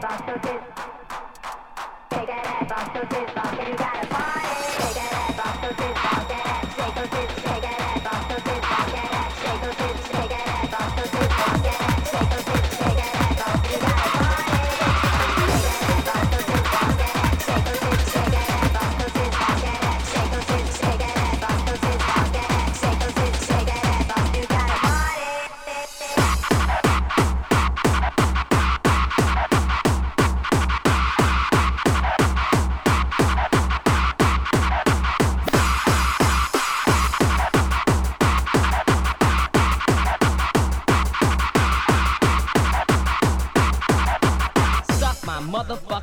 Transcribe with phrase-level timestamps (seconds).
[0.00, 0.62] ass off.
[2.10, 4.39] Take that ass off your fist, boss, you gotta find.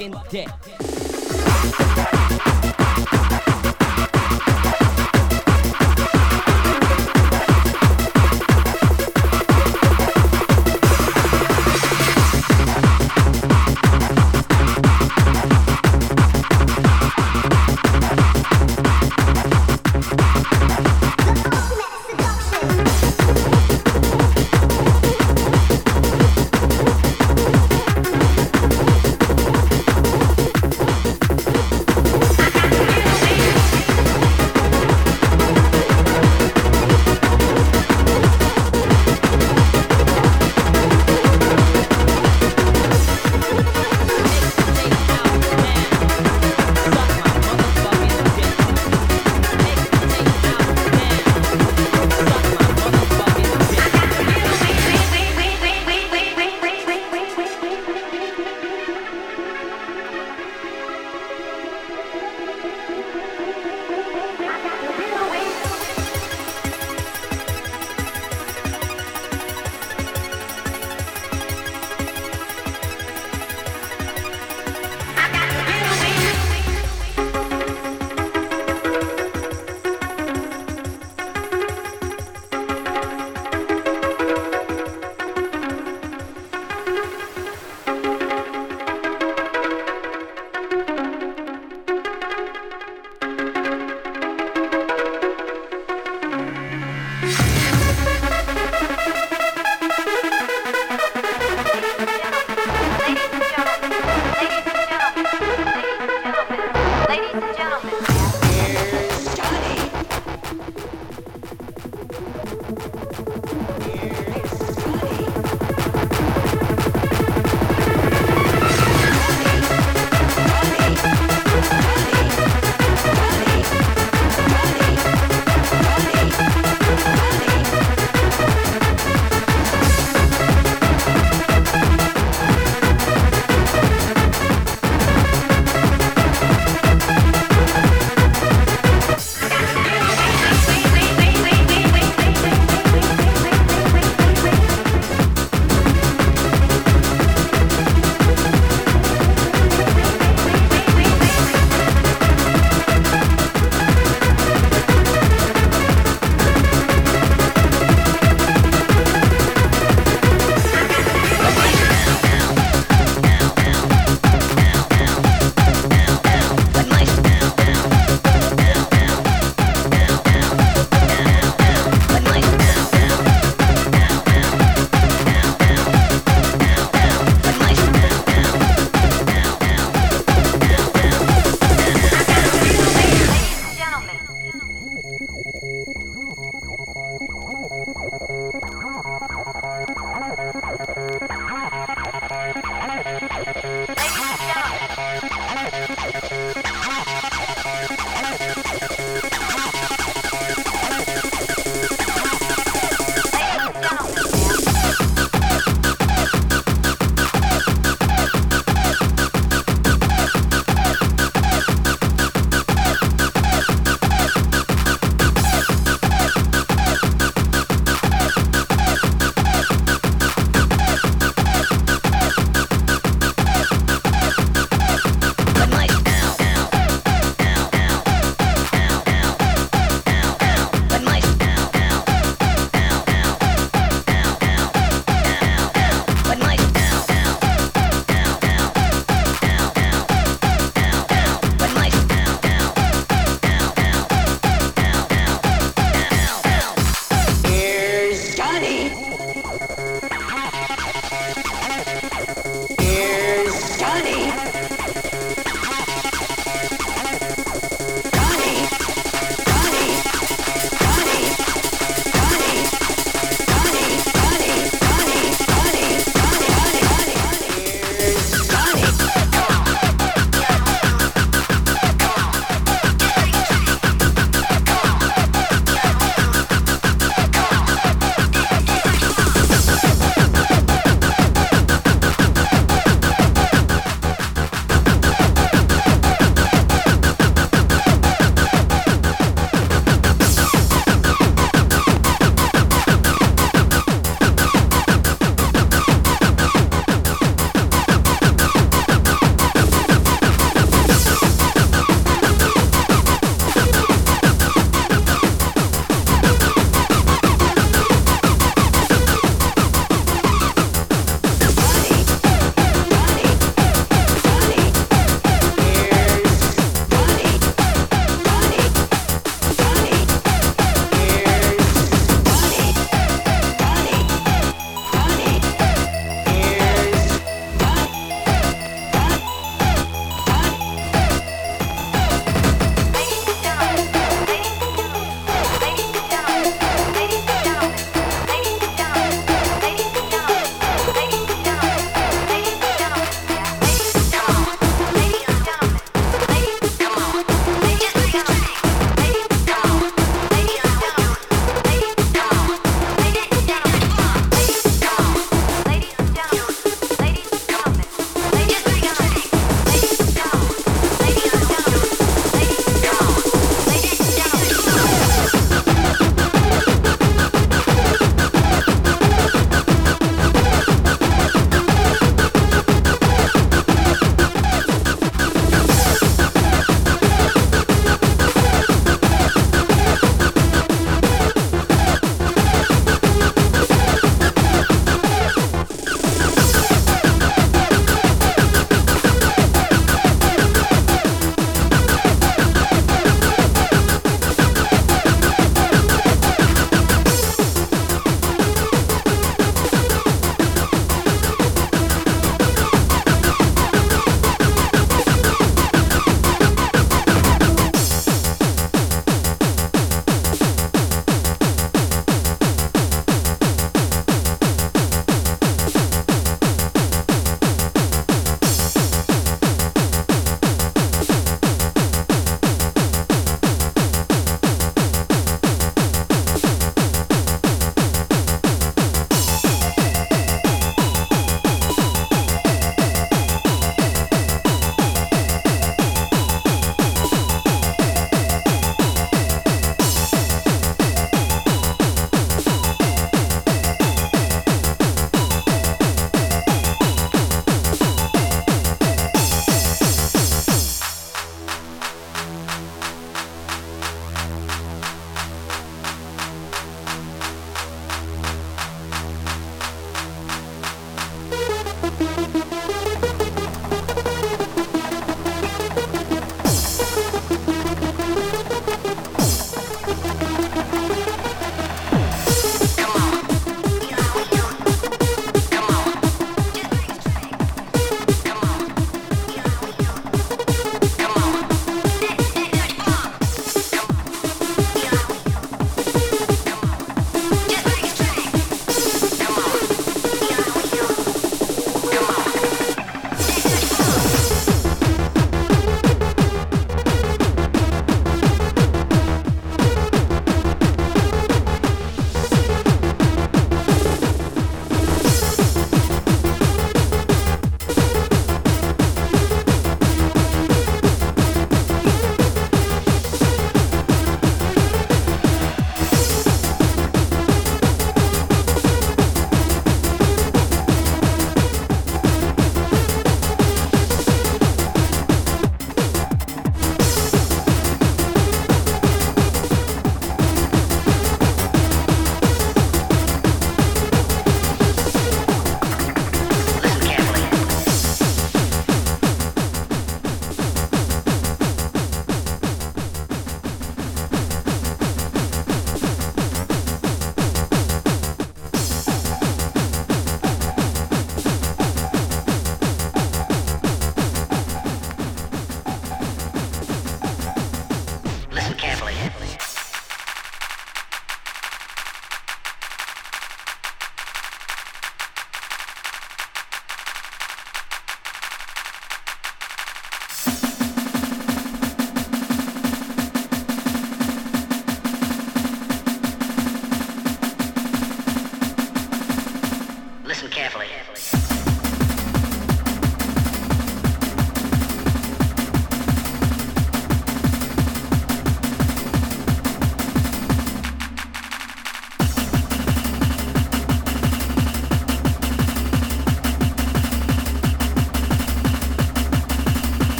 [0.00, 0.79] in debt.